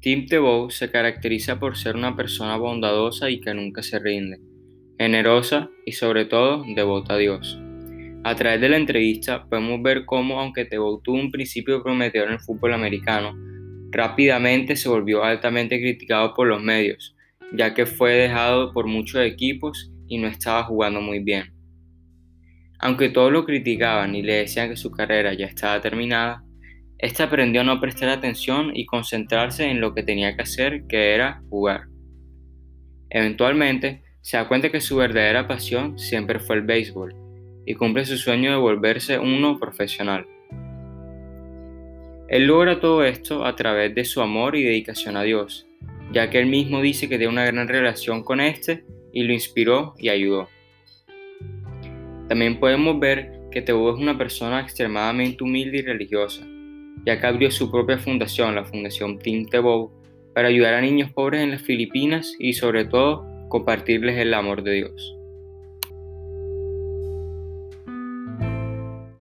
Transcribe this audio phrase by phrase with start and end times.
[0.00, 4.38] Tim Tebow se caracteriza por ser una persona bondadosa y que nunca se rinde,
[4.96, 7.58] generosa y sobre todo devota a Dios.
[8.22, 12.34] A través de la entrevista podemos ver cómo, aunque Tebow tuvo un principio prometedor en
[12.34, 13.34] el fútbol americano,
[13.90, 17.16] rápidamente se volvió altamente criticado por los medios,
[17.52, 21.52] ya que fue dejado por muchos equipos y no estaba jugando muy bien.
[22.78, 26.44] Aunque todos lo criticaban y le decían que su carrera ya estaba terminada,
[26.98, 31.14] este aprendió a no prestar atención y concentrarse en lo que tenía que hacer, que
[31.14, 31.82] era jugar.
[33.08, 37.14] Eventualmente, se da cuenta que su verdadera pasión siempre fue el béisbol
[37.64, 40.26] y cumple su sueño de volverse uno profesional.
[42.28, 45.66] Él logra todo esto a través de su amor y dedicación a Dios,
[46.12, 49.94] ya que él mismo dice que tiene una gran relación con este y lo inspiró
[49.98, 50.48] y ayudó.
[52.28, 56.46] También podemos ver que Tebow es una persona extremadamente humilde y religiosa,
[57.08, 59.90] ya que abrió su propia fundación, la Fundación Tim Tebow,
[60.34, 64.72] para ayudar a niños pobres en las Filipinas y sobre todo compartirles el amor de
[64.72, 65.17] Dios.